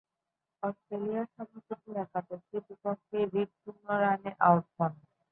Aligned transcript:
Australia 0.63 1.23
সভাপতি 1.27 1.91
একাদশের 1.97 2.61
বিপক্ষে 2.67 3.17
রিড 3.33 3.49
শূন্য 3.59 3.85
রানে 4.03 4.31
আউট 4.47 4.65
হন। 4.75 4.93